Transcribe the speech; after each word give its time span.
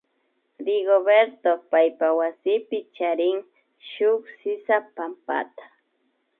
Rigoberto 0.67 1.51
paypa 1.71 2.07
wasipi 2.19 2.77
charin 2.95 3.37
shuk 3.89 4.21
sisapampata 4.39 5.65